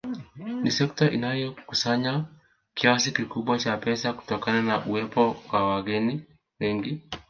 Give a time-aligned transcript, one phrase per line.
[0.61, 2.25] Ni sekta inayokusanya
[2.75, 6.25] kiasi kikubwa cha pesa kutokana na uwepo wa wageni
[6.59, 7.01] wengi